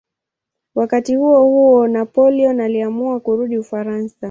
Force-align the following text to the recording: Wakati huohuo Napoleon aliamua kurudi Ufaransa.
Wakati 0.75 1.15
huohuo 1.15 1.87
Napoleon 1.87 2.59
aliamua 2.61 3.19
kurudi 3.19 3.57
Ufaransa. 3.57 4.15